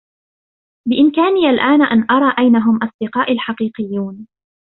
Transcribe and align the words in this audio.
بإمكاني 0.89 1.49
الآن 1.49 1.81
أن 1.81 2.07
أرى 2.11 2.33
أين 2.39 2.55
هم 2.55 2.79
أصدقائي 2.83 3.33
الحقيقيون. 3.33 4.27